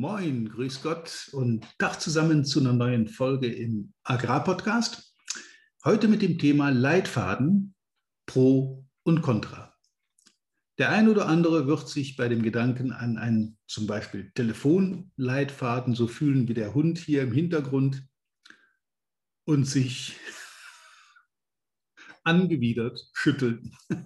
Moin, 0.00 0.48
grüß 0.48 0.82
Gott 0.82 1.28
und 1.32 1.66
Tag 1.80 2.00
zusammen 2.00 2.44
zu 2.44 2.60
einer 2.60 2.72
neuen 2.72 3.08
Folge 3.08 3.52
im 3.52 3.94
Agrarpodcast. 4.04 5.12
Heute 5.84 6.06
mit 6.06 6.22
dem 6.22 6.38
Thema 6.38 6.68
Leitfaden 6.68 7.74
Pro 8.24 8.86
und 9.02 9.22
Contra. 9.22 9.76
Der 10.78 10.90
ein 10.90 11.08
oder 11.08 11.26
andere 11.26 11.66
wird 11.66 11.88
sich 11.88 12.14
bei 12.14 12.28
dem 12.28 12.42
Gedanken 12.42 12.92
an 12.92 13.18
einen 13.18 13.58
zum 13.66 13.88
Beispiel 13.88 14.30
Telefonleitfaden 14.36 15.96
so 15.96 16.06
fühlen 16.06 16.46
wie 16.46 16.54
der 16.54 16.74
Hund 16.74 16.98
hier 16.98 17.22
im 17.22 17.32
Hintergrund 17.32 18.06
und 19.46 19.64
sich 19.64 20.14
angewidert 22.22 23.00
schütteln. 23.14 23.72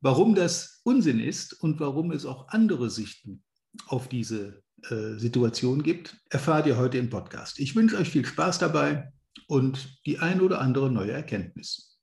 warum 0.00 0.34
das 0.34 0.80
Unsinn 0.82 1.20
ist 1.20 1.62
und 1.62 1.78
warum 1.78 2.10
es 2.10 2.24
auch 2.24 2.48
andere 2.48 2.88
Sichten 2.88 3.44
auf 3.86 4.08
diese 4.08 4.62
äh, 4.84 5.14
Situation 5.16 5.82
gibt, 5.82 6.16
erfahrt 6.30 6.66
ihr 6.66 6.76
heute 6.76 6.98
im 6.98 7.10
Podcast. 7.10 7.58
Ich 7.60 7.74
wünsche 7.76 7.96
euch 7.96 8.10
viel 8.10 8.26
Spaß 8.26 8.58
dabei 8.58 9.12
und 9.46 10.00
die 10.06 10.18
ein 10.18 10.40
oder 10.40 10.60
andere 10.60 10.90
neue 10.90 11.12
Erkenntnis. 11.12 11.98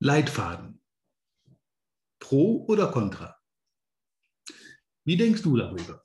Leitfaden. 0.00 0.80
Pro 2.18 2.64
oder 2.68 2.90
contra? 2.90 3.36
Wie 5.04 5.16
denkst 5.16 5.42
du 5.42 5.56
darüber? 5.56 6.02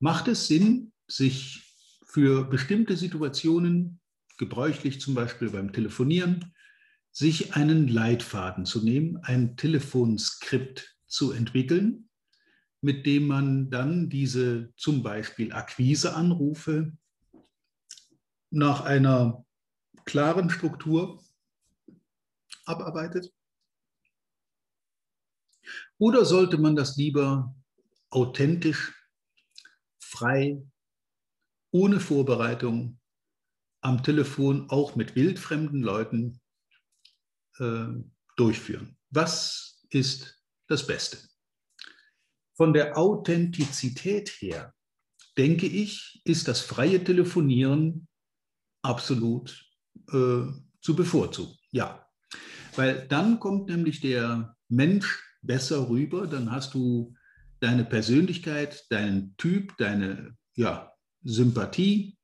Macht 0.00 0.28
es 0.28 0.48
Sinn, 0.48 0.92
sich 1.06 1.62
für 2.04 2.44
bestimmte 2.44 2.96
Situationen, 2.96 4.00
gebräuchlich 4.38 5.00
zum 5.00 5.14
Beispiel 5.14 5.50
beim 5.50 5.72
Telefonieren, 5.72 6.52
sich 7.12 7.54
einen 7.54 7.88
Leitfaden 7.88 8.66
zu 8.66 8.84
nehmen, 8.84 9.18
ein 9.22 9.56
Telefonskript 9.56 10.95
zu 11.06 11.32
entwickeln, 11.32 12.08
mit 12.80 13.06
dem 13.06 13.26
man 13.26 13.70
dann 13.70 14.08
diese 14.08 14.72
zum 14.76 15.02
Beispiel 15.02 15.52
Akquiseanrufe 15.52 16.96
nach 18.50 18.82
einer 18.82 19.44
klaren 20.04 20.50
Struktur 20.50 21.22
abarbeitet? 22.64 23.32
Oder 25.98 26.24
sollte 26.24 26.58
man 26.58 26.76
das 26.76 26.96
lieber 26.96 27.54
authentisch, 28.10 28.94
frei, 29.98 30.62
ohne 31.70 32.00
Vorbereitung 32.00 33.00
am 33.80 34.02
Telefon 34.02 34.70
auch 34.70 34.94
mit 34.94 35.16
wildfremden 35.16 35.82
Leuten 35.82 36.40
äh, 37.58 37.86
durchführen? 38.36 38.96
Was 39.10 39.84
ist 39.90 40.35
das 40.68 40.86
Beste. 40.86 41.18
Von 42.56 42.72
der 42.72 42.96
Authentizität 42.96 44.28
her, 44.40 44.74
denke 45.36 45.66
ich, 45.66 46.20
ist 46.24 46.48
das 46.48 46.60
freie 46.60 47.02
Telefonieren 47.02 48.08
absolut 48.82 49.64
äh, 50.08 50.46
zu 50.80 50.96
bevorzugen. 50.96 51.54
Ja, 51.70 52.06
weil 52.76 53.06
dann 53.08 53.40
kommt 53.40 53.68
nämlich 53.68 54.00
der 54.00 54.56
Mensch 54.68 55.22
besser 55.42 55.88
rüber, 55.88 56.26
dann 56.26 56.50
hast 56.50 56.74
du 56.74 57.14
deine 57.60 57.84
Persönlichkeit, 57.84 58.84
deinen 58.90 59.36
Typ, 59.36 59.76
deine 59.78 60.36
ja, 60.54 60.92
Sympathie, 61.22 62.18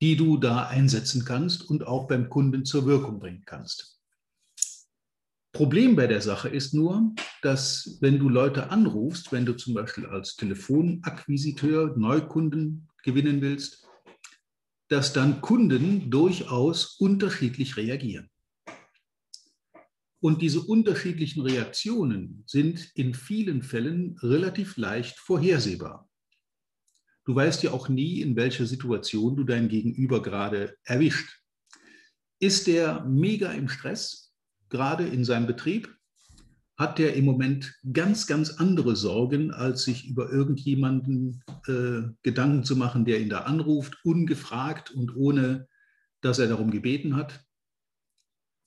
die 0.00 0.16
du 0.16 0.36
da 0.36 0.66
einsetzen 0.66 1.24
kannst 1.24 1.68
und 1.68 1.86
auch 1.86 2.08
beim 2.08 2.28
Kunden 2.28 2.64
zur 2.64 2.86
Wirkung 2.86 3.20
bringen 3.20 3.44
kannst. 3.46 3.91
Problem 5.52 5.96
bei 5.96 6.06
der 6.06 6.22
Sache 6.22 6.48
ist 6.48 6.72
nur, 6.72 7.14
dass 7.42 7.98
wenn 8.00 8.18
du 8.18 8.30
Leute 8.30 8.70
anrufst, 8.70 9.32
wenn 9.32 9.44
du 9.44 9.52
zum 9.52 9.74
Beispiel 9.74 10.06
als 10.06 10.34
Telefonakquisiteur 10.36 11.94
Neukunden 11.98 12.88
gewinnen 13.02 13.42
willst, 13.42 13.86
dass 14.88 15.12
dann 15.12 15.42
Kunden 15.42 16.10
durchaus 16.10 16.96
unterschiedlich 16.98 17.76
reagieren. 17.76 18.30
Und 20.20 20.40
diese 20.40 20.60
unterschiedlichen 20.60 21.42
Reaktionen 21.42 22.44
sind 22.46 22.90
in 22.94 23.12
vielen 23.12 23.62
Fällen 23.62 24.16
relativ 24.22 24.76
leicht 24.76 25.18
vorhersehbar. 25.18 26.08
Du 27.24 27.34
weißt 27.34 27.62
ja 27.62 27.72
auch 27.72 27.88
nie, 27.88 28.20
in 28.20 28.36
welcher 28.36 28.66
Situation 28.66 29.36
du 29.36 29.44
dein 29.44 29.68
Gegenüber 29.68 30.22
gerade 30.22 30.76
erwischt. 30.84 31.42
Ist 32.40 32.66
der 32.66 33.04
mega 33.04 33.52
im 33.52 33.68
Stress, 33.68 34.31
gerade 34.72 35.06
in 35.06 35.24
seinem 35.24 35.46
Betrieb, 35.46 35.94
hat 36.76 36.98
der 36.98 37.14
im 37.14 37.26
Moment 37.26 37.78
ganz, 37.92 38.26
ganz 38.26 38.50
andere 38.50 38.96
Sorgen, 38.96 39.52
als 39.52 39.84
sich 39.84 40.08
über 40.08 40.30
irgendjemanden 40.30 41.44
äh, 41.68 42.10
Gedanken 42.22 42.64
zu 42.64 42.74
machen, 42.76 43.04
der 43.04 43.20
ihn 43.20 43.28
da 43.28 43.42
anruft, 43.42 44.04
ungefragt 44.04 44.90
und 44.90 45.14
ohne, 45.14 45.68
dass 46.22 46.38
er 46.38 46.48
darum 46.48 46.70
gebeten 46.70 47.14
hat. 47.14 47.44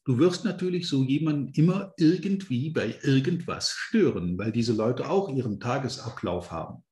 Du 0.05 0.19
wirst 0.19 0.45
natürlich 0.45 0.88
so 0.88 1.03
jemanden 1.03 1.51
immer 1.53 1.93
irgendwie 1.97 2.69
bei 2.69 2.97
irgendwas 3.01 3.72
stören, 3.72 4.37
weil 4.37 4.51
diese 4.51 4.73
Leute 4.73 5.09
auch 5.09 5.27
ihren 5.35 5.59
Tagesablauf 5.59 6.51
haben. 6.51 6.83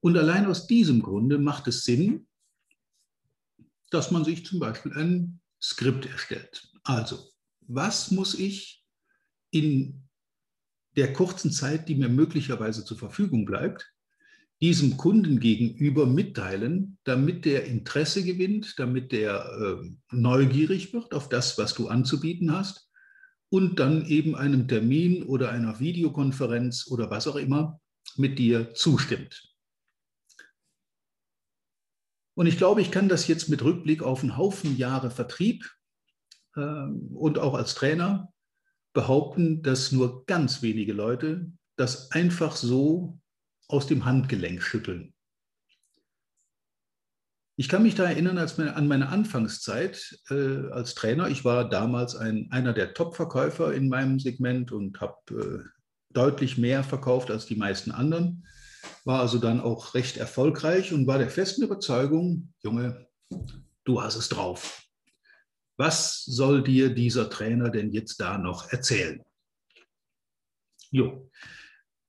Und 0.00 0.16
allein 0.16 0.46
aus 0.46 0.68
diesem 0.68 1.02
Grunde 1.02 1.38
macht 1.38 1.66
es 1.66 1.84
Sinn, 1.84 2.28
dass 3.90 4.12
man 4.12 4.24
sich 4.24 4.46
zum 4.46 4.60
Beispiel 4.60 4.92
ein 4.92 5.40
Skript 5.60 6.06
erstellt. 6.06 6.70
Also 6.84 7.18
was 7.68 8.10
muss 8.10 8.34
ich 8.34 8.82
in 9.50 10.08
der 10.96 11.12
kurzen 11.12 11.52
Zeit, 11.52 11.88
die 11.88 11.94
mir 11.94 12.08
möglicherweise 12.08 12.84
zur 12.84 12.98
Verfügung 12.98 13.44
bleibt, 13.44 13.92
diesem 14.60 14.96
Kunden 14.96 15.38
gegenüber 15.38 16.06
mitteilen, 16.06 16.98
damit 17.04 17.44
der 17.44 17.66
Interesse 17.66 18.24
gewinnt, 18.24 18.74
damit 18.78 19.12
der 19.12 19.44
äh, 19.44 19.90
neugierig 20.10 20.92
wird 20.92 21.14
auf 21.14 21.28
das, 21.28 21.58
was 21.58 21.74
du 21.74 21.86
anzubieten 21.88 22.52
hast 22.52 22.90
und 23.50 23.78
dann 23.78 24.04
eben 24.06 24.34
einem 24.34 24.66
Termin 24.66 25.22
oder 25.22 25.50
einer 25.50 25.78
Videokonferenz 25.78 26.88
oder 26.90 27.10
was 27.10 27.28
auch 27.28 27.36
immer 27.36 27.80
mit 28.16 28.38
dir 28.38 28.74
zustimmt. 28.74 29.54
Und 32.34 32.46
ich 32.46 32.56
glaube, 32.56 32.80
ich 32.80 32.90
kann 32.90 33.08
das 33.08 33.28
jetzt 33.28 33.48
mit 33.48 33.62
Rückblick 33.62 34.02
auf 34.02 34.22
einen 34.22 34.36
Haufen 34.36 34.76
Jahre 34.76 35.10
Vertrieb 35.10 35.77
und 36.58 37.38
auch 37.38 37.54
als 37.54 37.74
Trainer 37.74 38.32
behaupten, 38.92 39.62
dass 39.62 39.92
nur 39.92 40.26
ganz 40.26 40.62
wenige 40.62 40.92
Leute 40.92 41.52
das 41.76 42.10
einfach 42.10 42.56
so 42.56 43.18
aus 43.68 43.86
dem 43.86 44.04
Handgelenk 44.04 44.62
schütteln. 44.62 45.14
Ich 47.56 47.68
kann 47.68 47.82
mich 47.82 47.96
da 47.96 48.04
erinnern 48.04 48.38
als 48.38 48.56
meine, 48.56 48.76
an 48.76 48.86
meine 48.86 49.08
Anfangszeit 49.08 50.16
äh, 50.30 50.70
als 50.70 50.94
Trainer. 50.94 51.28
Ich 51.28 51.44
war 51.44 51.68
damals 51.68 52.14
ein, 52.14 52.46
einer 52.52 52.72
der 52.72 52.94
Top-Verkäufer 52.94 53.74
in 53.74 53.88
meinem 53.88 54.20
Segment 54.20 54.70
und 54.70 55.00
habe 55.00 55.16
äh, 55.30 55.68
deutlich 56.10 56.56
mehr 56.56 56.84
verkauft 56.84 57.32
als 57.32 57.46
die 57.46 57.56
meisten 57.56 57.90
anderen. 57.90 58.46
War 59.04 59.20
also 59.20 59.38
dann 59.38 59.60
auch 59.60 59.94
recht 59.94 60.18
erfolgreich 60.18 60.92
und 60.92 61.08
war 61.08 61.18
der 61.18 61.30
festen 61.30 61.64
Überzeugung, 61.64 62.52
Junge, 62.62 63.08
du 63.84 64.02
hast 64.02 64.14
es 64.14 64.28
drauf. 64.28 64.87
Was 65.78 66.24
soll 66.24 66.64
dir 66.64 66.92
dieser 66.92 67.30
Trainer 67.30 67.70
denn 67.70 67.92
jetzt 67.92 68.20
da 68.20 68.36
noch 68.36 68.70
erzählen? 68.72 69.22
Jo. 70.90 71.30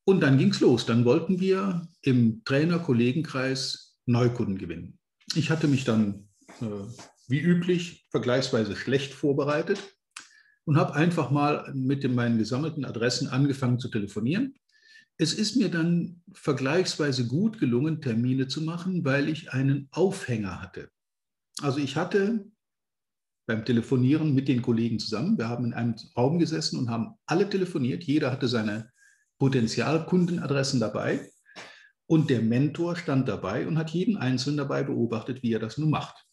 Und 0.06 0.22
dann 0.22 0.40
ging 0.40 0.50
es 0.50 0.60
los. 0.60 0.88
Dann 0.88 1.06
wollten 1.06 1.40
wir 1.40 1.88
im 2.02 2.44
Trainer-Kollegenkreis 2.46 4.00
Neukunden 4.08 4.58
gewinnen. 4.58 4.98
Ich 5.36 5.52
hatte 5.52 5.68
mich 5.68 5.86
dann, 5.86 6.28
äh, 6.62 6.66
wie 7.28 7.40
üblich, 7.40 8.08
vergleichsweise 8.10 8.76
schlecht 8.76 9.14
vorbereitet 9.14 9.96
und 10.66 10.78
habe 10.78 10.96
einfach 10.96 11.30
mal 11.30 11.72
mit 11.76 12.04
den, 12.04 12.16
meinen 12.16 12.40
gesammelten 12.40 12.86
Adressen 12.86 13.28
angefangen 13.28 13.78
zu 13.78 13.90
telefonieren. 13.90 14.56
Es 15.18 15.34
ist 15.34 15.58
mir 15.58 15.70
dann 15.70 16.24
vergleichsweise 16.34 17.28
gut 17.28 17.60
gelungen, 17.60 18.02
Termine 18.02 18.48
zu 18.48 18.62
machen, 18.62 19.06
weil 19.06 19.30
ich 19.30 19.52
einen 19.52 19.90
Aufhänger 19.92 20.60
hatte. 20.60 20.90
Also 21.62 21.78
ich 21.78 21.98
hatte 21.98 22.50
beim 23.50 23.66
Telefonieren 23.66 24.36
mit 24.36 24.48
den 24.48 24.62
Kollegen 24.62 25.00
zusammen. 25.00 25.36
Wir 25.40 25.50
haben 25.50 25.66
in 25.66 25.74
einem 25.74 25.96
Raum 26.16 26.38
gesessen 26.38 26.78
und 26.78 26.92
haben 26.92 27.16
alle 27.26 27.50
telefoniert. 27.50 28.04
Jeder 28.04 28.32
hatte 28.32 28.48
seine 28.48 28.92
Potenzialkundenadressen 29.40 30.80
dabei. 30.80 31.32
Und 32.06 32.30
der 32.30 32.44
Mentor 32.44 32.96
stand 32.96 33.28
dabei 33.28 33.68
und 33.68 33.80
hat 33.80 33.90
jeden 33.90 34.18
Einzelnen 34.18 34.58
dabei 34.58 34.84
beobachtet, 34.84 35.42
wie 35.42 35.52
er 35.52 35.60
das 35.60 35.80
nun 35.80 35.90
macht. 35.90 36.28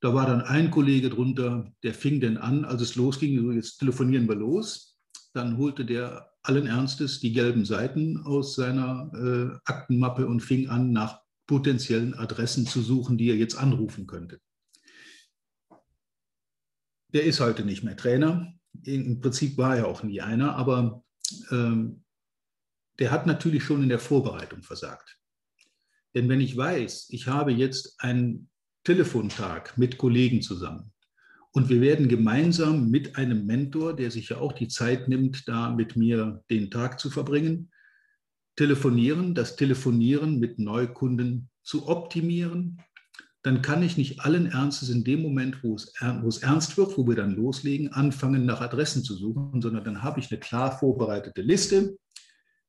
Da 0.00 0.12
war 0.12 0.26
dann 0.26 0.42
ein 0.42 0.72
Kollege 0.72 1.08
drunter, 1.08 1.72
der 1.84 1.94
fing 1.94 2.20
denn 2.20 2.36
an, 2.36 2.64
als 2.64 2.82
es 2.82 2.96
losging, 2.96 3.52
jetzt 3.52 3.78
telefonieren 3.78 4.28
wir 4.28 4.34
los. 4.34 4.98
Dann 5.34 5.56
holte 5.56 5.84
der 5.84 6.32
allen 6.42 6.66
Ernstes 6.66 7.20
die 7.20 7.32
gelben 7.32 7.64
Seiten 7.64 8.18
aus 8.24 8.56
seiner 8.56 9.08
äh, 9.14 9.56
Aktenmappe 9.70 10.26
und 10.26 10.40
fing 10.40 10.68
an, 10.68 10.90
nach 10.90 11.20
potenziellen 11.46 12.14
Adressen 12.14 12.66
zu 12.66 12.82
suchen, 12.82 13.16
die 13.16 13.30
er 13.30 13.36
jetzt 13.36 13.54
anrufen 13.54 14.08
könnte. 14.08 14.40
Der 17.14 17.22
ist 17.22 17.38
heute 17.38 17.64
nicht 17.64 17.84
mehr 17.84 17.96
Trainer. 17.96 18.52
Im 18.82 19.20
Prinzip 19.20 19.56
war 19.56 19.76
er 19.76 19.86
auch 19.86 20.02
nie 20.02 20.20
einer, 20.20 20.56
aber 20.56 21.04
ähm, 21.52 22.02
der 22.98 23.12
hat 23.12 23.26
natürlich 23.26 23.62
schon 23.62 23.84
in 23.84 23.88
der 23.88 24.00
Vorbereitung 24.00 24.64
versagt. 24.64 25.16
Denn 26.14 26.28
wenn 26.28 26.40
ich 26.40 26.56
weiß, 26.56 27.06
ich 27.10 27.28
habe 27.28 27.52
jetzt 27.52 28.00
einen 28.00 28.50
Telefontag 28.82 29.78
mit 29.78 29.96
Kollegen 29.96 30.42
zusammen 30.42 30.92
und 31.52 31.68
wir 31.68 31.80
werden 31.80 32.08
gemeinsam 32.08 32.90
mit 32.90 33.16
einem 33.16 33.46
Mentor, 33.46 33.94
der 33.94 34.10
sich 34.10 34.30
ja 34.30 34.38
auch 34.38 34.52
die 34.52 34.68
Zeit 34.68 35.08
nimmt, 35.08 35.46
da 35.46 35.70
mit 35.70 35.94
mir 35.94 36.42
den 36.50 36.68
Tag 36.68 36.98
zu 36.98 37.10
verbringen, 37.10 37.70
telefonieren, 38.56 39.36
das 39.36 39.54
Telefonieren 39.54 40.40
mit 40.40 40.58
Neukunden 40.58 41.48
zu 41.62 41.86
optimieren, 41.86 42.82
dann 43.44 43.60
kann 43.60 43.82
ich 43.82 43.98
nicht 43.98 44.20
allen 44.20 44.46
Ernstes 44.46 44.88
in 44.88 45.04
dem 45.04 45.20
Moment, 45.20 45.62
wo 45.62 45.74
es, 45.74 45.92
wo 46.22 46.28
es 46.28 46.38
ernst 46.38 46.78
wird, 46.78 46.96
wo 46.96 47.06
wir 47.06 47.14
dann 47.14 47.36
loslegen, 47.36 47.92
anfangen, 47.92 48.46
nach 48.46 48.62
Adressen 48.62 49.04
zu 49.04 49.14
suchen, 49.14 49.60
sondern 49.60 49.84
dann 49.84 50.02
habe 50.02 50.18
ich 50.18 50.30
eine 50.30 50.40
klar 50.40 50.76
vorbereitete 50.78 51.42
Liste 51.42 51.98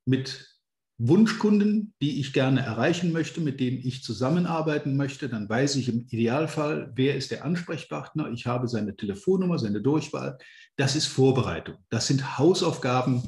mit 0.04 0.60
Wunschkunden, 0.98 1.94
die 2.02 2.20
ich 2.20 2.34
gerne 2.34 2.60
erreichen 2.60 3.14
möchte, 3.14 3.40
mit 3.40 3.62
denen 3.62 3.78
ich 3.78 4.04
zusammenarbeiten 4.04 4.98
möchte. 4.98 5.30
Dann 5.30 5.48
weiß 5.48 5.78
ich 5.78 5.88
im 5.88 6.08
Idealfall, 6.10 6.92
wer 6.94 7.16
ist 7.16 7.32
der 7.32 7.46
Ansprechpartner. 7.46 8.30
Ich 8.32 8.46
habe 8.46 8.68
seine 8.68 8.98
Telefonnummer, 8.98 9.58
seine 9.58 9.82
Durchwahl. 9.82 10.38
Das 10.76 10.98
ist 10.98 11.08
Vorbereitung. 11.08 11.78
Das 11.90 12.08
sind 12.08 12.38
Hausaufgaben, 12.38 13.24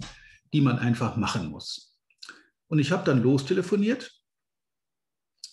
die 0.54 0.62
man 0.62 0.80
einfach 0.80 1.16
machen 1.16 1.50
muss. 1.50 1.98
Und 2.68 2.80
ich 2.80 2.92
habe 2.92 3.06
dann 3.06 3.24
lostelefoniert 3.24 4.17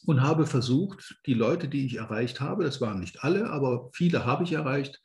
und 0.06 0.22
habe 0.22 0.46
versucht, 0.46 1.16
die 1.26 1.34
Leute, 1.34 1.68
die 1.68 1.86
ich 1.86 1.96
erreicht 1.96 2.40
habe, 2.40 2.64
das 2.64 2.80
waren 2.80 3.00
nicht 3.00 3.24
alle, 3.24 3.50
aber 3.50 3.90
viele 3.92 4.24
habe 4.24 4.44
ich 4.44 4.52
erreicht, 4.52 5.00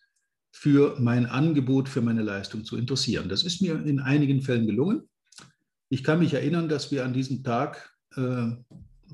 für 0.52 0.96
mein 1.00 1.26
Angebot, 1.26 1.90
für 1.90 2.02
meine 2.02 2.24
Leistung 2.24 2.66
zu 2.66 2.76
interessieren. 2.76 3.30
Das 3.30 3.44
ist 3.44 3.62
mir 3.62 3.86
in 3.86 4.00
einigen 4.00 4.42
Fällen 4.42 4.66
gelungen. 4.66 5.08
Ich 5.90 6.04
kann 6.04 6.20
mich 6.20 6.34
erinnern, 6.34 6.70
dass 6.70 6.92
wir 6.92 7.06
an 7.06 7.14
diesem 7.14 7.44
Tag 7.44 7.96
äh, 8.16 8.48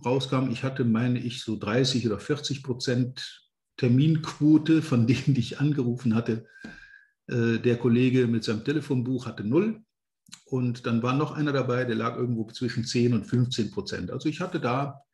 rauskamen. 0.03 0.51
Ich 0.51 0.63
hatte, 0.63 0.85
meine 0.85 1.19
ich, 1.19 1.41
so 1.41 1.57
30 1.57 2.07
oder 2.07 2.19
40 2.19 2.63
Prozent 2.63 3.45
Terminquote 3.77 4.81
von 4.81 5.07
denen, 5.07 5.33
die 5.33 5.41
ich 5.41 5.59
angerufen 5.59 6.15
hatte. 6.15 6.45
Äh, 7.27 7.59
der 7.59 7.77
Kollege 7.77 8.27
mit 8.27 8.43
seinem 8.43 8.63
Telefonbuch 8.63 9.25
hatte 9.25 9.43
null. 9.43 9.81
Und 10.45 10.85
dann 10.85 11.03
war 11.03 11.15
noch 11.15 11.31
einer 11.33 11.53
dabei, 11.53 11.85
der 11.85 11.95
lag 11.95 12.17
irgendwo 12.17 12.45
zwischen 12.47 12.85
10 12.85 13.13
und 13.13 13.25
15 13.25 13.71
Prozent. 13.71 14.11
Also 14.11 14.29
ich 14.29 14.39
hatte 14.41 14.59
da 14.59 15.04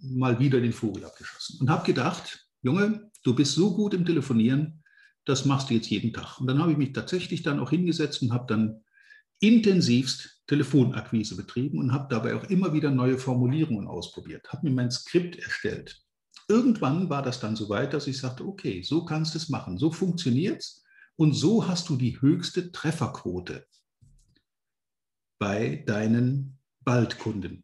mal 0.00 0.38
wieder 0.38 0.60
den 0.60 0.72
Vogel 0.72 1.04
abgeschossen 1.04 1.60
und 1.60 1.70
habe 1.70 1.86
gedacht, 1.86 2.46
Junge, 2.62 3.10
du 3.22 3.34
bist 3.34 3.52
so 3.52 3.74
gut 3.74 3.94
im 3.94 4.04
Telefonieren, 4.04 4.82
das 5.24 5.44
machst 5.44 5.70
du 5.70 5.74
jetzt 5.74 5.90
jeden 5.90 6.12
Tag. 6.12 6.40
Und 6.40 6.46
dann 6.46 6.58
habe 6.58 6.72
ich 6.72 6.78
mich 6.78 6.92
tatsächlich 6.92 7.42
dann 7.42 7.60
auch 7.60 7.70
hingesetzt 7.70 8.22
und 8.22 8.32
habe 8.32 8.46
dann 8.46 8.84
intensivst 9.40 10.42
Telefonakquise 10.46 11.36
betrieben 11.36 11.78
und 11.78 11.92
habe 11.92 12.06
dabei 12.10 12.34
auch 12.34 12.44
immer 12.44 12.72
wieder 12.72 12.90
neue 12.90 13.18
Formulierungen 13.18 13.86
ausprobiert, 13.86 14.52
habe 14.52 14.68
mir 14.68 14.74
mein 14.74 14.90
Skript 14.90 15.36
erstellt. 15.36 16.02
Irgendwann 16.48 17.08
war 17.08 17.22
das 17.22 17.40
dann 17.40 17.56
so 17.56 17.68
weit, 17.70 17.94
dass 17.94 18.06
ich 18.06 18.18
sagte, 18.18 18.44
okay, 18.44 18.82
so 18.82 19.04
kannst 19.04 19.34
du 19.34 19.38
es 19.38 19.48
machen, 19.48 19.78
so 19.78 19.90
funktioniert 19.90 20.60
es 20.60 20.84
und 21.16 21.32
so 21.32 21.66
hast 21.66 21.88
du 21.88 21.96
die 21.96 22.20
höchste 22.20 22.72
Trefferquote 22.72 23.66
bei 25.38 25.82
deinen 25.86 26.58
Baldkunden. 26.84 27.63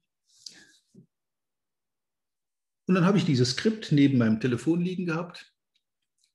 Und 2.90 2.96
dann 2.96 3.04
habe 3.04 3.18
ich 3.18 3.24
dieses 3.24 3.50
Skript 3.50 3.92
neben 3.92 4.18
meinem 4.18 4.40
Telefon 4.40 4.80
liegen 4.80 5.06
gehabt 5.06 5.54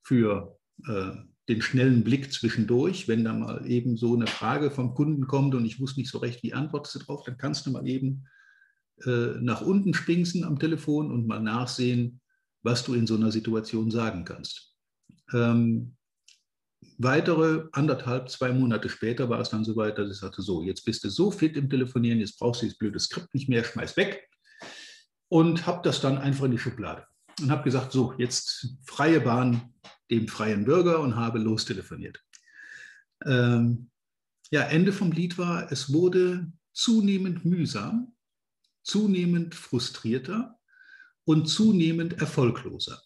für 0.02 0.58
äh, 0.86 1.10
den 1.50 1.60
schnellen 1.60 2.02
Blick 2.02 2.32
zwischendurch. 2.32 3.08
Wenn 3.08 3.26
da 3.26 3.34
mal 3.34 3.70
eben 3.70 3.98
so 3.98 4.14
eine 4.14 4.26
Frage 4.26 4.70
vom 4.70 4.94
Kunden 4.94 5.26
kommt 5.26 5.54
und 5.54 5.66
ich 5.66 5.80
wusste 5.80 6.00
nicht 6.00 6.10
so 6.10 6.16
recht, 6.16 6.42
wie 6.42 6.54
antwortest 6.54 6.94
du 6.94 6.98
drauf, 7.00 7.24
dann 7.24 7.36
kannst 7.36 7.66
du 7.66 7.72
mal 7.72 7.86
eben 7.86 8.24
äh, 9.04 9.34
nach 9.38 9.60
unten 9.60 9.92
spinksen 9.92 10.44
am 10.44 10.58
Telefon 10.58 11.12
und 11.12 11.26
mal 11.26 11.42
nachsehen, 11.42 12.22
was 12.62 12.84
du 12.84 12.94
in 12.94 13.06
so 13.06 13.16
einer 13.16 13.32
Situation 13.32 13.90
sagen 13.90 14.24
kannst. 14.24 14.74
Ähm, 15.34 15.94
weitere 16.96 17.64
anderthalb, 17.72 18.30
zwei 18.30 18.54
Monate 18.54 18.88
später 18.88 19.28
war 19.28 19.40
es 19.40 19.50
dann 19.50 19.66
soweit, 19.66 19.98
dass 19.98 20.10
ich 20.10 20.16
sagte, 20.16 20.40
so, 20.40 20.62
jetzt 20.62 20.86
bist 20.86 21.04
du 21.04 21.10
so 21.10 21.30
fit 21.30 21.54
im 21.58 21.68
Telefonieren, 21.68 22.20
jetzt 22.20 22.38
brauchst 22.38 22.62
du 22.62 22.66
das 22.66 22.78
blöde 22.78 22.98
Skript 22.98 23.34
nicht 23.34 23.50
mehr, 23.50 23.62
schmeiß 23.62 23.98
weg 23.98 24.26
und 25.28 25.66
habe 25.66 25.82
das 25.82 26.00
dann 26.00 26.18
einfach 26.18 26.44
in 26.44 26.52
die 26.52 26.58
Schublade 26.58 27.06
und 27.40 27.50
habe 27.50 27.64
gesagt, 27.64 27.92
so, 27.92 28.14
jetzt 28.18 28.76
freie 28.84 29.20
Bahn 29.20 29.74
dem 30.10 30.28
freien 30.28 30.64
Bürger 30.64 31.00
und 31.00 31.16
habe 31.16 31.38
lostelefoniert. 31.38 32.22
Ähm, 33.24 33.90
ja, 34.50 34.62
Ende 34.62 34.92
vom 34.92 35.10
Lied 35.10 35.38
war, 35.38 35.70
es 35.72 35.92
wurde 35.92 36.52
zunehmend 36.72 37.44
mühsam, 37.44 38.14
zunehmend 38.82 39.54
frustrierter 39.54 40.58
und 41.24 41.46
zunehmend 41.46 42.20
erfolgloser. 42.20 43.02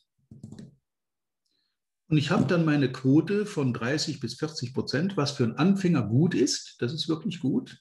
Und 2.08 2.16
ich 2.16 2.30
habe 2.30 2.44
dann 2.46 2.64
meine 2.64 2.90
Quote 2.90 3.46
von 3.46 3.72
30 3.72 4.20
bis 4.20 4.34
40 4.34 4.74
Prozent, 4.74 5.16
was 5.16 5.30
für 5.30 5.44
einen 5.44 5.56
Anfänger 5.56 6.02
gut 6.02 6.34
ist, 6.34 6.76
das 6.80 6.92
ist 6.92 7.08
wirklich 7.08 7.40
gut. 7.40 7.80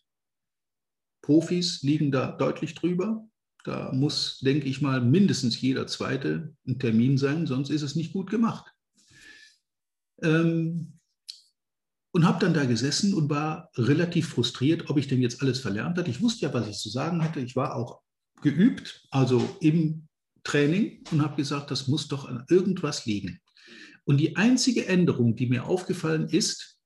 Profis 1.22 1.82
liegen 1.82 2.12
da 2.12 2.32
deutlich 2.32 2.76
drüber. 2.76 3.29
Da 3.64 3.92
muss, 3.92 4.40
denke 4.40 4.68
ich 4.68 4.82
mal, 4.82 5.02
mindestens 5.02 5.60
jeder 5.60 5.88
zweite 5.88 6.56
ein 6.68 6.80
Termin 6.80 7.18
sein, 7.18 7.46
sonst 7.46 7.70
ist 7.70 7.82
es 7.82 7.96
nicht 7.96 8.14
gut 8.14 8.30
gemacht. 8.30 8.74
Ähm, 10.22 11.00
und 12.12 12.26
habe 12.26 12.40
dann 12.40 12.54
da 12.54 12.66
gesessen 12.66 13.14
und 13.14 13.30
war 13.30 13.70
relativ 13.76 14.30
frustriert, 14.30 14.90
ob 14.90 14.98
ich 14.98 15.08
denn 15.08 15.22
jetzt 15.22 15.42
alles 15.42 15.60
verlernt 15.60 15.98
hatte. 15.98 16.10
Ich 16.10 16.22
wusste 16.22 16.46
ja, 16.46 16.54
was 16.54 16.68
ich 16.68 16.78
zu 16.78 16.90
sagen 16.90 17.24
hatte. 17.24 17.40
Ich 17.40 17.56
war 17.56 17.76
auch 17.76 18.02
geübt, 18.42 19.06
also 19.12 19.58
im 19.60 20.08
Training 20.44 21.04
und 21.12 21.22
habe 21.22 21.36
gesagt, 21.36 21.70
das 21.70 21.88
muss 21.88 22.08
doch 22.08 22.26
an 22.26 22.46
irgendwas 22.50 23.06
liegen. 23.06 23.40
Und 24.06 24.18
die 24.18 24.38
einzige 24.38 24.88
Änderung, 24.88 25.36
die 25.36 25.48
mir 25.48 25.66
aufgefallen 25.66 26.28
ist, 26.30 26.80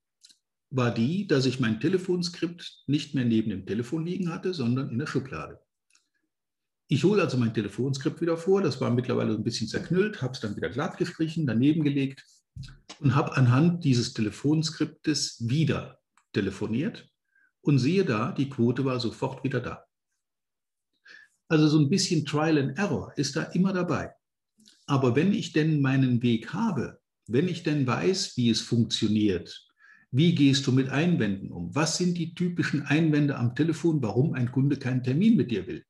war 0.70 0.92
die, 0.92 1.26
dass 1.26 1.46
ich 1.46 1.60
mein 1.60 1.80
Telefonskript 1.80 2.82
nicht 2.86 3.14
mehr 3.14 3.24
neben 3.24 3.50
dem 3.50 3.64
Telefon 3.64 4.04
liegen 4.04 4.30
hatte, 4.30 4.52
sondern 4.52 4.90
in 4.90 4.98
der 4.98 5.06
Schublade. 5.06 5.58
Ich 6.94 7.02
hole 7.02 7.20
also 7.20 7.36
mein 7.38 7.52
Telefonskript 7.52 8.20
wieder 8.20 8.36
vor, 8.36 8.62
das 8.62 8.80
war 8.80 8.88
mittlerweile 8.88 9.34
ein 9.34 9.42
bisschen 9.42 9.66
zerknüllt, 9.66 10.22
habe 10.22 10.34
es 10.34 10.38
dann 10.38 10.54
wieder 10.54 10.68
glatt 10.68 10.96
gestrichen, 10.96 11.44
daneben 11.44 11.82
gelegt 11.82 12.24
und 13.00 13.16
habe 13.16 13.36
anhand 13.36 13.82
dieses 13.82 14.12
Telefonskriptes 14.12 15.38
wieder 15.40 15.98
telefoniert 16.32 17.10
und 17.62 17.80
sehe 17.80 18.04
da, 18.04 18.30
die 18.30 18.48
Quote 18.48 18.84
war 18.84 19.00
sofort 19.00 19.42
wieder 19.42 19.60
da. 19.60 19.84
Also 21.48 21.66
so 21.66 21.80
ein 21.80 21.90
bisschen 21.90 22.24
Trial 22.26 22.58
and 22.58 22.78
Error 22.78 23.12
ist 23.16 23.34
da 23.34 23.42
immer 23.42 23.72
dabei. 23.72 24.12
Aber 24.86 25.16
wenn 25.16 25.32
ich 25.32 25.52
denn 25.52 25.80
meinen 25.80 26.22
Weg 26.22 26.52
habe, 26.52 27.00
wenn 27.26 27.48
ich 27.48 27.64
denn 27.64 27.88
weiß, 27.88 28.36
wie 28.36 28.50
es 28.50 28.60
funktioniert, 28.60 29.66
wie 30.12 30.32
gehst 30.32 30.64
du 30.68 30.70
mit 30.70 30.90
Einwänden 30.90 31.50
um? 31.50 31.74
Was 31.74 31.98
sind 31.98 32.16
die 32.16 32.36
typischen 32.36 32.82
Einwände 32.82 33.34
am 33.34 33.56
Telefon, 33.56 34.00
warum 34.00 34.34
ein 34.34 34.52
Kunde 34.52 34.76
keinen 34.76 35.02
Termin 35.02 35.36
mit 35.36 35.50
dir 35.50 35.66
will? 35.66 35.84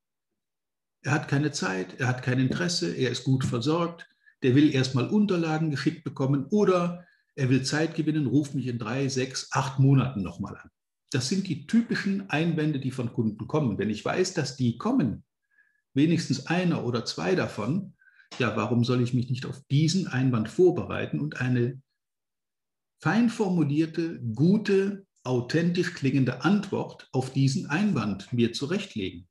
Er 1.05 1.13
hat 1.13 1.29
keine 1.29 1.53
Zeit, 1.53 2.01
er 2.01 2.09
hat 2.09 2.23
kein 2.23 2.41
Interesse, 2.41 2.91
er 2.95 3.11
ist 3.11 3.25
gut 3.25 3.45
versorgt, 3.45 4.09
der 4.43 4.55
will 4.55 4.75
erstmal 4.75 5.07
Unterlagen 5.07 5.71
geschickt 5.71 6.03
bekommen 6.03 6.47
oder 6.51 7.07
er 7.37 7.51
will 7.51 7.63
Zeit 7.63 7.95
gewinnen, 7.95 8.27
ruft 8.27 8.55
mich 8.55 8.67
in 8.67 8.79
drei, 8.79 9.09
sechs, 9.09 9.49
acht 9.53 9.79
Monaten 9.79 10.23
nochmal 10.23 10.57
an. 10.57 10.71
Das 11.11 11.29
sind 11.29 11.47
die 11.47 11.67
typischen 11.67 12.31
Einwände, 12.31 12.81
die 12.81 12.91
von 12.91 13.13
Kunden 13.13 13.47
kommen. 13.47 13.79
Wenn 13.79 13.91
ich 13.91 14.03
weiß, 14.03 14.33
dass 14.33 14.57
die 14.57 14.79
kommen, 14.79 15.25
wenigstens 15.93 16.47
einer 16.47 16.85
oder 16.87 17.05
zwei 17.05 17.35
davon, 17.35 17.95
ja, 18.39 18.57
warum 18.57 18.83
soll 18.83 19.03
ich 19.03 19.13
mich 19.13 19.29
nicht 19.29 19.45
auf 19.45 19.63
diesen 19.71 20.07
Einwand 20.07 20.49
vorbereiten 20.49 21.21
und 21.21 21.41
eine 21.41 21.83
fein 23.01 23.29
formulierte, 23.29 24.21
gute, 24.35 25.07
authentisch 25.23 25.93
klingende 25.93 26.45
Antwort 26.45 27.09
auf 27.13 27.31
diesen 27.31 27.67
Einwand 27.67 28.33
mir 28.33 28.55
zurechtlegen? 28.55 29.29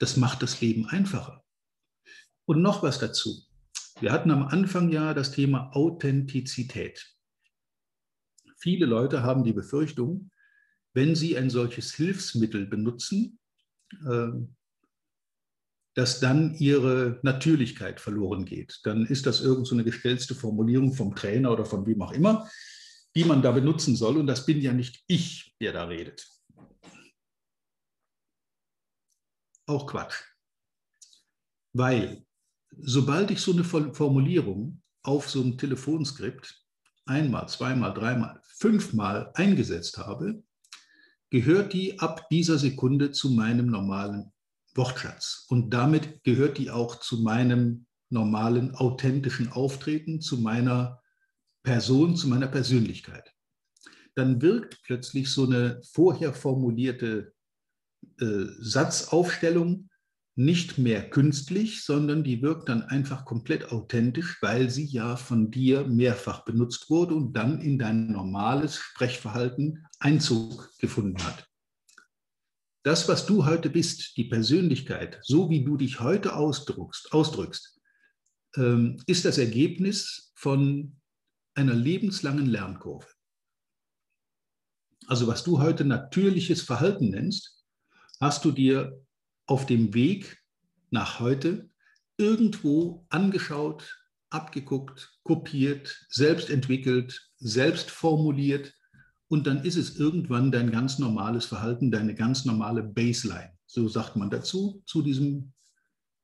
Das 0.00 0.16
macht 0.16 0.42
das 0.42 0.60
Leben 0.60 0.86
einfacher. 0.86 1.44
Und 2.46 2.62
noch 2.62 2.82
was 2.82 2.98
dazu. 2.98 3.44
Wir 4.00 4.12
hatten 4.12 4.30
am 4.30 4.44
Anfang 4.44 4.90
ja 4.90 5.12
das 5.12 5.30
Thema 5.30 5.70
Authentizität. 5.76 7.14
Viele 8.56 8.86
Leute 8.86 9.22
haben 9.22 9.44
die 9.44 9.52
Befürchtung, 9.52 10.30
wenn 10.94 11.14
sie 11.14 11.36
ein 11.36 11.50
solches 11.50 11.94
Hilfsmittel 11.94 12.66
benutzen, 12.66 13.38
ähm, 14.10 14.56
dass 15.94 16.18
dann 16.18 16.54
ihre 16.54 17.20
Natürlichkeit 17.22 18.00
verloren 18.00 18.46
geht. 18.46 18.80
Dann 18.84 19.04
ist 19.04 19.26
das 19.26 19.42
irgend 19.42 19.66
so 19.66 19.74
eine 19.74 19.84
gestellte 19.84 20.34
Formulierung 20.34 20.94
vom 20.94 21.14
Trainer 21.14 21.52
oder 21.52 21.66
von 21.66 21.86
wem 21.86 22.00
auch 22.00 22.12
immer, 22.12 22.48
die 23.14 23.24
man 23.24 23.42
da 23.42 23.52
benutzen 23.52 23.96
soll. 23.96 24.16
Und 24.16 24.26
das 24.26 24.46
bin 24.46 24.60
ja 24.60 24.72
nicht 24.72 25.04
ich, 25.08 25.54
der 25.60 25.72
da 25.74 25.84
redet. 25.84 26.26
Auch 29.70 29.86
Quatsch. 29.86 30.22
Weil 31.72 32.26
sobald 32.76 33.30
ich 33.30 33.40
so 33.40 33.52
eine 33.52 33.64
Formulierung 33.64 34.82
auf 35.02 35.30
so 35.30 35.40
einem 35.40 35.56
Telefonskript 35.56 36.62
einmal, 37.06 37.48
zweimal, 37.48 37.94
dreimal, 37.94 38.40
fünfmal 38.44 39.30
eingesetzt 39.34 39.98
habe, 39.98 40.42
gehört 41.30 41.72
die 41.72 41.98
ab 42.00 42.28
dieser 42.28 42.58
Sekunde 42.58 43.12
zu 43.12 43.30
meinem 43.30 43.66
normalen 43.66 44.32
Wortschatz. 44.74 45.46
Und 45.48 45.70
damit 45.70 46.22
gehört 46.24 46.58
die 46.58 46.70
auch 46.70 46.96
zu 46.96 47.18
meinem 47.22 47.86
normalen, 48.10 48.74
authentischen 48.74 49.50
Auftreten, 49.52 50.20
zu 50.20 50.38
meiner 50.38 51.00
Person, 51.62 52.16
zu 52.16 52.28
meiner 52.28 52.48
Persönlichkeit. 52.48 53.32
Dann 54.16 54.42
wirkt 54.42 54.82
plötzlich 54.82 55.30
so 55.30 55.46
eine 55.46 55.80
vorher 55.84 56.34
formulierte 56.34 57.32
äh, 58.20 58.46
Satzaufstellung 58.58 59.88
nicht 60.36 60.78
mehr 60.78 61.08
künstlich, 61.10 61.84
sondern 61.84 62.24
die 62.24 62.40
wirkt 62.40 62.68
dann 62.68 62.82
einfach 62.82 63.24
komplett 63.24 63.72
authentisch, 63.72 64.38
weil 64.40 64.70
sie 64.70 64.86
ja 64.86 65.16
von 65.16 65.50
dir 65.50 65.84
mehrfach 65.84 66.44
benutzt 66.44 66.88
wurde 66.88 67.14
und 67.14 67.34
dann 67.34 67.60
in 67.60 67.78
dein 67.78 68.10
normales 68.10 68.76
Sprechverhalten 68.76 69.86
Einzug 69.98 70.70
gefunden 70.78 71.22
hat. 71.22 71.46
Das, 72.84 73.08
was 73.08 73.26
du 73.26 73.44
heute 73.44 73.68
bist, 73.68 74.16
die 74.16 74.24
Persönlichkeit, 74.24 75.20
so 75.22 75.50
wie 75.50 75.64
du 75.64 75.76
dich 75.76 76.00
heute 76.00 76.34
ausdrückst, 76.34 77.12
ausdrückst 77.12 77.78
ähm, 78.56 78.96
ist 79.06 79.26
das 79.26 79.36
Ergebnis 79.36 80.32
von 80.34 80.96
einer 81.54 81.74
lebenslangen 81.74 82.46
Lernkurve. 82.46 83.06
Also 85.06 85.26
was 85.26 85.44
du 85.44 85.60
heute 85.60 85.84
natürliches 85.84 86.62
Verhalten 86.62 87.10
nennst, 87.10 87.59
hast 88.20 88.44
du 88.44 88.52
dir 88.52 89.02
auf 89.46 89.66
dem 89.66 89.94
Weg 89.94 90.38
nach 90.90 91.18
heute 91.20 91.70
irgendwo 92.18 93.06
angeschaut, 93.08 93.98
abgeguckt, 94.28 95.18
kopiert, 95.24 96.06
selbst 96.10 96.50
entwickelt, 96.50 97.30
selbst 97.38 97.90
formuliert 97.90 98.74
und 99.28 99.46
dann 99.46 99.64
ist 99.64 99.76
es 99.76 99.96
irgendwann 99.96 100.52
dein 100.52 100.70
ganz 100.70 100.98
normales 100.98 101.46
Verhalten, 101.46 101.90
deine 101.90 102.14
ganz 102.14 102.44
normale 102.44 102.82
Baseline. 102.82 103.52
So 103.66 103.88
sagt 103.88 104.16
man 104.16 104.28
dazu, 104.28 104.82
zu 104.86 105.02
diesem 105.02 105.52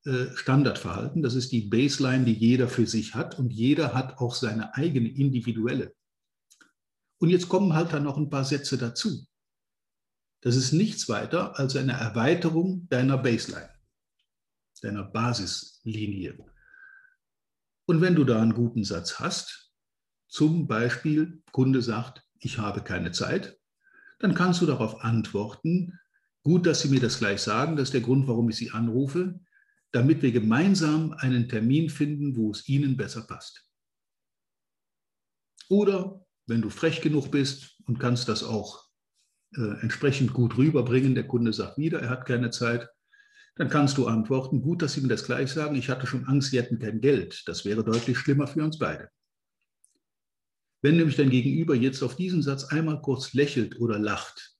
äh, 0.04 0.36
Standardverhalten. 0.36 1.22
Das 1.22 1.34
ist 1.34 1.50
die 1.50 1.62
Baseline, 1.62 2.24
die 2.24 2.32
jeder 2.32 2.68
für 2.68 2.86
sich 2.86 3.14
hat 3.14 3.38
und 3.38 3.52
jeder 3.52 3.94
hat 3.94 4.18
auch 4.18 4.34
seine 4.34 4.74
eigene 4.74 5.08
individuelle. 5.08 5.94
Und 7.18 7.30
jetzt 7.30 7.48
kommen 7.48 7.74
halt 7.74 7.92
dann 7.92 8.04
noch 8.04 8.16
ein 8.16 8.30
paar 8.30 8.44
Sätze 8.44 8.78
dazu. 8.78 9.26
Das 10.46 10.54
ist 10.54 10.70
nichts 10.70 11.08
weiter 11.08 11.58
als 11.58 11.74
eine 11.74 11.94
Erweiterung 11.94 12.86
deiner 12.88 13.18
Baseline, 13.18 13.68
deiner 14.80 15.02
Basislinie. 15.02 16.38
Und 17.86 18.00
wenn 18.00 18.14
du 18.14 18.22
da 18.22 18.40
einen 18.40 18.54
guten 18.54 18.84
Satz 18.84 19.18
hast, 19.18 19.72
zum 20.28 20.68
Beispiel, 20.68 21.42
Kunde 21.50 21.82
sagt, 21.82 22.24
ich 22.38 22.58
habe 22.58 22.84
keine 22.84 23.10
Zeit, 23.10 23.58
dann 24.20 24.36
kannst 24.36 24.60
du 24.60 24.66
darauf 24.66 25.02
antworten, 25.02 25.98
gut, 26.44 26.64
dass 26.64 26.82
Sie 26.82 26.90
mir 26.90 27.00
das 27.00 27.18
gleich 27.18 27.40
sagen, 27.40 27.74
das 27.74 27.88
ist 27.88 27.94
der 27.94 28.02
Grund, 28.02 28.28
warum 28.28 28.48
ich 28.48 28.54
Sie 28.54 28.70
anrufe, 28.70 29.40
damit 29.90 30.22
wir 30.22 30.30
gemeinsam 30.30 31.10
einen 31.14 31.48
Termin 31.48 31.90
finden, 31.90 32.36
wo 32.36 32.52
es 32.52 32.68
Ihnen 32.68 32.96
besser 32.96 33.22
passt. 33.22 33.68
Oder 35.68 36.24
wenn 36.46 36.62
du 36.62 36.70
frech 36.70 37.00
genug 37.00 37.32
bist 37.32 37.80
und 37.86 37.98
kannst 37.98 38.28
das 38.28 38.44
auch 38.44 38.85
äh, 39.56 39.80
entsprechend 39.80 40.32
gut 40.32 40.56
rüberbringen. 40.56 41.14
Der 41.14 41.26
Kunde 41.26 41.52
sagt 41.52 41.78
wieder, 41.78 42.00
er 42.00 42.10
hat 42.10 42.26
keine 42.26 42.50
Zeit. 42.50 42.88
Dann 43.56 43.68
kannst 43.68 43.96
du 43.96 44.06
antworten, 44.06 44.60
gut, 44.60 44.82
dass 44.82 44.92
Sie 44.92 45.00
mir 45.00 45.08
das 45.08 45.24
gleich 45.24 45.50
sagen. 45.50 45.76
Ich 45.76 45.88
hatte 45.88 46.06
schon 46.06 46.26
Angst, 46.26 46.50
Sie 46.50 46.58
hätten 46.58 46.78
kein 46.78 47.00
Geld. 47.00 47.42
Das 47.46 47.64
wäre 47.64 47.82
deutlich 47.82 48.18
schlimmer 48.18 48.46
für 48.46 48.62
uns 48.62 48.78
beide. 48.78 49.10
Wenn 50.82 50.96
nämlich 50.96 51.16
dein 51.16 51.30
Gegenüber 51.30 51.74
jetzt 51.74 52.02
auf 52.02 52.16
diesen 52.16 52.42
Satz 52.42 52.64
einmal 52.64 53.00
kurz 53.00 53.32
lächelt 53.32 53.80
oder 53.80 53.98
lacht, 53.98 54.56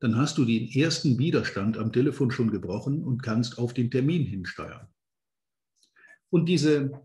dann 0.00 0.16
hast 0.16 0.38
du 0.38 0.44
den 0.44 0.68
ersten 0.68 1.18
Widerstand 1.18 1.78
am 1.78 1.92
Telefon 1.92 2.30
schon 2.30 2.50
gebrochen 2.50 3.02
und 3.02 3.22
kannst 3.22 3.58
auf 3.58 3.74
den 3.74 3.90
Termin 3.90 4.24
hinsteuern. 4.24 4.86
Und 6.30 6.46
diese 6.46 7.02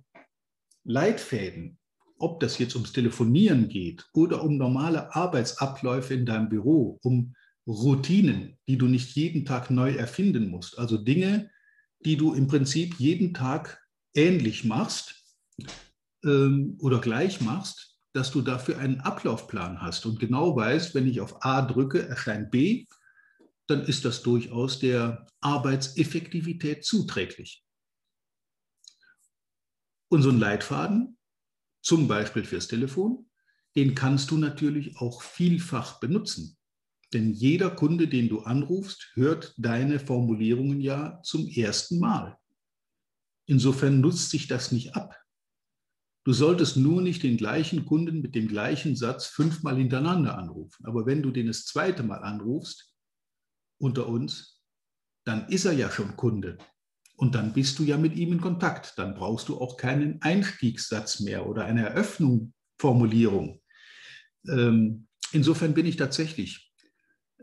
Leitfäden, 0.84 1.80
ob 2.18 2.40
das 2.40 2.58
jetzt 2.58 2.76
ums 2.76 2.94
Telefonieren 2.94 3.70
geht 3.70 4.06
oder 4.14 4.44
um 4.44 4.58
normale 4.58 5.16
Arbeitsabläufe 5.16 6.14
in 6.14 6.26
deinem 6.26 6.50
Büro, 6.50 7.00
um 7.04 7.36
Routinen, 7.68 8.58
die 8.68 8.78
du 8.78 8.88
nicht 8.88 9.16
jeden 9.16 9.46
Tag 9.46 9.70
neu 9.70 9.94
erfinden 9.94 10.50
musst, 10.50 10.78
also 10.78 10.98
Dinge, 10.98 11.50
die 12.06 12.18
du 12.18 12.34
im 12.34 12.48
Prinzip 12.48 13.00
jeden 13.00 13.34
Tag 13.34 13.82
ähnlich 14.14 14.64
machst 14.64 15.24
ähm, 16.24 16.78
oder 16.80 17.00
gleich 17.00 17.42
machst, 17.42 17.98
dass 18.14 18.32
du 18.32 18.42
dafür 18.42 18.78
einen 18.78 19.02
Ablaufplan 19.02 19.82
hast 19.82 20.06
und 20.06 20.20
genau 20.20 20.56
weißt, 20.56 20.94
wenn 20.94 21.08
ich 21.08 21.22
auf 21.22 21.44
A 21.44 21.62
drücke, 21.62 22.08
erscheint 22.08 22.52
B, 22.52 22.86
dann 23.68 23.84
ist 23.84 24.06
das 24.06 24.22
durchaus 24.22 24.80
der 24.80 25.26
Arbeitseffektivität 25.42 26.86
zuträglich. 26.86 27.64
Und 30.10 30.22
so 30.22 30.30
Leitfaden 30.30 31.18
zum 31.84 32.08
Beispiel 32.08 32.44
fürs 32.44 32.68
Telefon, 32.68 33.30
den 33.76 33.94
kannst 33.94 34.32
du 34.32 34.38
natürlich 34.38 34.98
auch 34.98 35.22
vielfach 35.22 36.00
benutzen. 36.00 36.58
Denn 37.14 37.32
jeder 37.32 37.70
Kunde, 37.70 38.08
den 38.08 38.30
du 38.30 38.42
anrufst, 38.42 39.12
hört 39.14 39.54
deine 39.58 40.00
Formulierungen 40.00 40.82
ja 40.82 41.22
zum 41.22 41.48
ersten 41.48 42.00
Mal. 42.00 42.38
Insofern 43.46 44.02
nutzt 44.02 44.32
sich 44.32 44.48
das 44.48 44.72
nicht 44.72 44.96
ab. 44.96 45.16
Du 46.26 46.32
solltest 46.32 46.78
nur 46.78 47.02
nicht 47.02 47.22
den 47.22 47.36
gleichen 47.36 47.86
Kunden 47.86 48.22
mit 48.22 48.34
dem 48.34 48.48
gleichen 48.48 48.96
Satz 48.96 49.26
fünfmal 49.26 49.76
hintereinander 49.76 50.38
anrufen. 50.38 50.86
Aber 50.86 51.06
wenn 51.06 51.22
du 51.22 51.32
den 51.32 51.48
das 51.48 51.66
zweite 51.66 52.02
Mal 52.02 52.24
anrufst, 52.24 52.96
unter 53.78 54.08
uns, 54.08 54.62
dann 55.26 55.48
ist 55.50 55.66
er 55.66 55.74
ja 55.74 55.92
schon 55.92 56.16
Kunde. 56.16 56.58
Und 57.24 57.36
dann 57.36 57.54
bist 57.54 57.80
du 57.80 57.84
ja 57.84 57.96
mit 57.96 58.18
ihm 58.18 58.34
in 58.34 58.42
Kontakt. 58.42 58.96
Dann 58.98 59.16
brauchst 59.16 59.48
du 59.48 59.58
auch 59.58 59.78
keinen 59.78 60.22
Einstiegssatz 60.22 61.22
mehr 61.22 61.48
oder 61.48 61.64
eine 61.64 61.88
Eröffnung, 61.88 62.54
Formulierung. 62.78 63.62
Ähm, 64.46 65.08
insofern 65.32 65.74
bin 65.74 65.86
ich 65.86 65.96
tatsächlich 65.96 66.74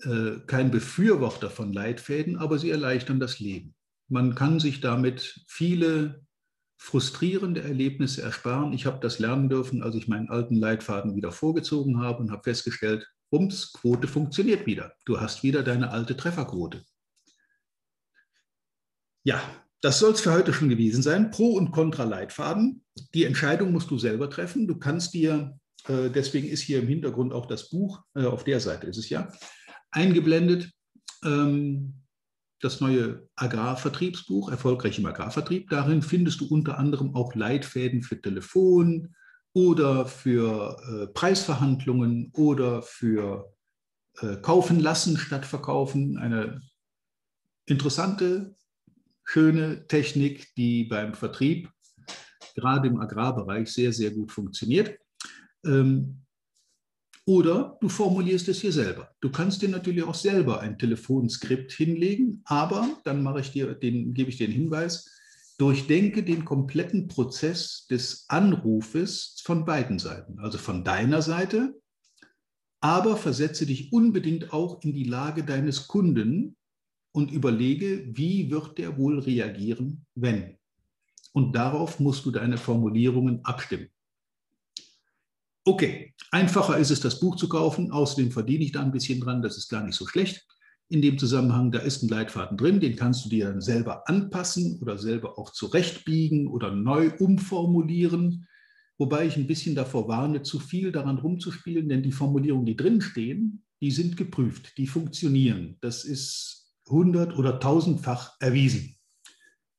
äh, 0.03 0.33
kein 0.47 0.71
Befürworter 0.71 1.49
von 1.49 1.73
Leitfäden, 1.73 2.37
aber 2.37 2.59
sie 2.59 2.69
erleichtern 2.69 3.21
das 3.21 3.41
Leben. 3.41 3.75
Man 4.09 4.35
kann 4.35 4.61
sich 4.61 4.83
damit 4.83 5.43
viele 5.49 6.27
frustrierende 6.77 7.63
Erlebnisse 7.63 8.21
ersparen. 8.21 8.75
Ich 8.75 8.85
habe 8.85 9.01
das 9.01 9.19
lernen 9.19 9.49
dürfen, 9.49 9.83
als 9.83 9.95
ich 9.95 10.09
meinen 10.09 10.29
alten 10.29 10.57
Leitfaden 10.57 11.17
wieder 11.17 11.33
vorgezogen 11.33 12.01
habe 12.01 12.19
und 12.19 12.31
habe 12.31 12.43
festgestellt, 12.43 13.11
Bums, 13.31 13.73
Quote 13.73 14.09
funktioniert 14.09 14.67
wieder. 14.67 14.93
Du 15.07 15.23
hast 15.23 15.43
wieder 15.43 15.63
deine 15.63 15.91
alte 15.91 16.19
Trefferquote. 16.19 16.85
Ja, 19.23 19.41
das 19.81 19.99
soll 19.99 20.13
es 20.13 20.21
für 20.21 20.33
heute 20.33 20.53
schon 20.53 20.69
gewesen 20.69 21.03
sein. 21.03 21.31
Pro- 21.31 21.55
und 21.55 21.73
Kontra-Leitfaden. 21.73 22.85
Die 23.15 23.25
Entscheidung 23.25 23.73
musst 23.73 23.91
du 23.91 23.99
selber 23.99 24.29
treffen. 24.29 24.67
Du 24.67 24.79
kannst 24.79 25.15
dir, 25.15 25.59
äh, 25.89 26.11
deswegen 26.11 26.49
ist 26.49 26.63
hier 26.63 26.81
im 26.81 26.89
Hintergrund 26.89 27.33
auch 27.33 27.47
das 27.47 27.71
Buch, 27.71 28.03
äh, 28.15 28.25
auf 28.25 28.45
der 28.45 28.61
Seite 28.61 28.87
ist 28.87 28.99
es 28.99 29.09
ja, 29.09 29.33
eingeblendet. 29.91 30.71
Ähm, 31.25 31.95
das 32.61 32.81
neue 32.81 33.27
Agrarvertriebsbuch, 33.37 34.51
Erfolgreich 34.51 34.99
im 34.99 35.07
Agrarvertrieb. 35.07 35.71
Darin 35.71 36.03
findest 36.03 36.43
du 36.43 36.47
unter 36.47 36.79
anderem 36.79 37.15
auch 37.15 37.35
Leitfäden 37.35 38.03
für 38.03 38.21
Telefon 38.21 39.15
oder 39.55 40.05
für 40.05 40.77
äh, 40.89 41.07
Preisverhandlungen 41.07 42.31
oder 42.35 42.83
für 42.83 43.51
äh, 44.21 44.37
Kaufen 44.37 44.79
lassen 44.79 45.17
statt 45.17 45.47
verkaufen. 45.47 46.19
Eine 46.19 46.61
interessante 47.65 48.55
schöne 49.31 49.87
Technik, 49.87 50.53
die 50.57 50.85
beim 50.85 51.15
Vertrieb, 51.15 51.71
gerade 52.57 52.89
im 52.89 53.01
Agrarbereich, 53.01 53.69
sehr, 53.69 53.93
sehr 53.93 54.11
gut 54.11 54.33
funktioniert. 54.33 54.99
Ähm, 55.65 56.23
oder 57.27 57.79
du 57.81 57.89
formulierst 57.89 58.49
es 58.49 58.61
hier 58.61 58.73
selber. 58.73 59.11
Du 59.21 59.31
kannst 59.31 59.63
dir 59.63 59.69
natürlich 59.69 60.03
auch 60.03 60.17
selber 60.17 60.61
ein 60.61 60.79
Telefonskript 60.79 61.71
hinlegen, 61.71 62.43
aber 62.45 62.89
dann 63.05 63.23
mache 63.23 63.41
ich 63.41 63.53
dir 63.53 63.75
den, 63.75 64.15
gebe 64.15 64.31
ich 64.31 64.39
dir 64.39 64.49
den 64.49 64.57
Hinweis, 64.57 65.09
durchdenke 65.59 66.25
den 66.25 66.45
kompletten 66.45 67.07
Prozess 67.07 67.87
des 67.89 68.25
Anrufes 68.29 69.41
von 69.45 69.65
beiden 69.65 70.01
Seiten, 70.01 70.41
also 70.41 70.59
von 70.59 70.83
deiner 70.83 71.23
Seite, 71.23 71.81
aber 72.81 73.17
versetze 73.17 73.65
dich 73.65 73.93
unbedingt 73.93 74.53
auch 74.53 74.83
in 74.83 74.93
die 74.93 75.05
Lage 75.05 75.45
deines 75.45 75.87
Kunden, 75.87 76.57
und 77.13 77.31
überlege, 77.31 78.09
wie 78.17 78.51
wird 78.51 78.79
der 78.79 78.97
wohl 78.97 79.19
reagieren, 79.19 80.07
wenn. 80.15 80.57
Und 81.33 81.55
darauf 81.55 82.01
musst 82.01 82.25
du 82.27 82.31
deine 82.31 82.59
Formulierungen 82.59 83.45
abstimmen. 83.45 83.89
Okay, 85.65 86.15
einfacher 86.31 86.79
ist 86.79 86.91
es, 86.91 87.01
das 87.01 87.21
Buch 87.21 87.37
zu 87.37 87.49
kaufen. 87.49 87.93
Außerdem 87.93 88.33
verdiene 88.33 88.65
ich 88.65 88.73
da 88.73 88.83
ein 88.83 88.93
bisschen 88.93 89.21
dran, 89.21 89.43
das 89.43 89.57
ist 89.57 89.69
gar 89.69 89.85
nicht 89.85 89.95
so 89.95 90.07
schlecht. 90.07 90.47
In 90.89 91.03
dem 91.03 91.19
Zusammenhang, 91.19 91.71
da 91.71 91.79
ist 91.81 92.03
ein 92.03 92.09
Leitfaden 92.09 92.57
drin, 92.57 92.81
den 92.81 92.97
kannst 92.97 93.25
du 93.25 93.29
dir 93.29 93.47
dann 93.47 93.61
selber 93.61 94.09
anpassen 94.09 94.81
oder 94.81 94.99
selber 94.99 95.39
auch 95.39 95.51
zurechtbiegen 95.51 96.49
oder 96.49 96.73
neu 96.73 97.13
umformulieren. 97.19 98.47
wobei 98.99 99.27
ich 99.27 99.37
ein 99.37 99.47
bisschen 99.47 99.75
davor 99.75 100.09
warne, 100.09 100.43
zu 100.43 100.59
viel 100.59 100.93
daran 100.93 101.19
rumzuspielen, 101.19 101.89
denn 101.89 102.03
die 102.03 102.13
Formulierungen, 102.13 102.67
die 102.67 102.77
drin 102.77 103.01
stehen, 103.01 103.63
die 103.81 103.91
sind 103.91 104.17
geprüft, 104.17 104.77
die 104.77 104.87
funktionieren. 104.87 105.79
Das 105.81 106.05
ist 106.05 106.60
hundert- 106.91 107.37
oder 107.37 107.61
tausendfach 107.61 108.37
erwiesen. 108.41 108.97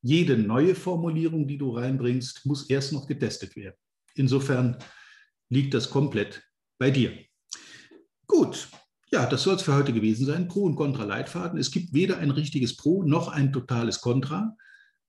Jede 0.02 0.38
neue 0.38 0.74
Formulierung, 0.74 1.48
die 1.48 1.58
du 1.58 1.72
reinbringst, 1.72 2.46
muss 2.46 2.70
erst 2.70 2.94
noch 2.94 3.08
getestet 3.08 3.56
werden. 3.56 3.76
Insofern 4.16 4.78
liegt 5.50 5.74
das 5.74 5.90
komplett 5.90 6.44
bei 6.80 6.90
dir. 6.90 7.18
Gut, 8.26 8.70
ja, 9.12 9.26
das 9.26 9.44
soll 9.44 9.56
es 9.56 9.62
für 9.62 9.76
heute 9.76 9.94
gewesen 9.94 10.26
sein. 10.26 10.48
Pro- 10.48 10.64
und 10.64 10.76
Contra-Leitfaden. 10.76 11.60
Es 11.60 11.70
gibt 11.70 11.94
weder 11.94 12.18
ein 12.18 12.32
richtiges 12.32 12.78
Pro 12.78 13.04
noch 13.04 13.28
ein 13.28 13.52
totales 13.52 14.00
Contra. 14.00 14.56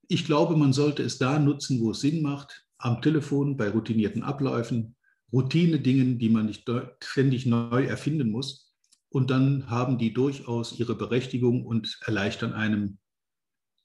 Ich 0.09 0.27
glaube, 0.27 0.57
man 0.57 0.73
sollte 0.73 1.05
es 1.05 1.19
da 1.19 1.39
nutzen, 1.39 1.81
wo 1.81 1.93
es 1.93 2.01
Sinn 2.01 2.21
macht, 2.21 2.67
am 2.79 3.01
Telefon, 3.01 3.57
bei 3.57 3.71
routinierten 3.71 4.25
Abläufen, 4.25 4.97
Routine-Dingen, 5.33 6.19
die 6.19 6.29
man 6.29 6.47
nicht 6.47 6.69
ständig 7.03 7.47
neu 7.47 7.85
erfinden 7.85 8.31
muss. 8.31 8.72
Und 9.13 9.31
dann 9.31 9.69
haben 9.69 9.99
die 9.99 10.15
durchaus 10.15 10.79
ihre 10.79 10.95
Berechtigung 10.95 11.67
und 11.67 11.99
erleichtern 12.07 12.55
einem 12.55 12.99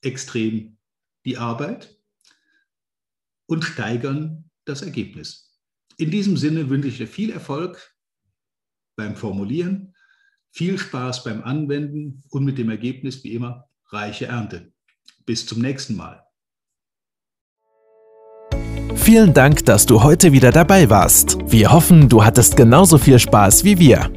extrem 0.01 0.77
die 1.25 1.37
Arbeit 1.37 1.99
und 3.45 3.65
steigern 3.65 4.49
das 4.63 4.81
Ergebnis. 4.81 5.59
In 5.97 6.11
diesem 6.11 6.37
Sinne 6.37 6.69
wünsche 6.69 6.87
ich 6.87 6.97
dir 6.97 7.07
viel 7.07 7.31
Erfolg 7.31 7.93
beim 8.95 9.17
Formulieren, 9.17 9.93
viel 10.51 10.77
Spaß 10.77 11.25
beim 11.25 11.43
Anwenden 11.43 12.23
und 12.29 12.45
mit 12.45 12.57
dem 12.57 12.69
Ergebnis 12.69 13.21
wie 13.25 13.33
immer 13.33 13.67
reiche 13.89 14.27
Ernte. 14.27 14.71
Bis 15.25 15.45
zum 15.45 15.61
nächsten 15.61 15.97
Mal. 15.97 16.23
Vielen 18.95 19.33
Dank, 19.33 19.65
dass 19.65 19.85
du 19.85 20.03
heute 20.03 20.31
wieder 20.31 20.51
dabei 20.51 20.89
warst. 20.89 21.37
Wir 21.47 21.73
hoffen, 21.73 22.07
du 22.07 22.23
hattest 22.23 22.55
genauso 22.55 22.97
viel 22.97 23.19
Spaß 23.19 23.65
wie 23.65 23.77
wir. 23.77 24.16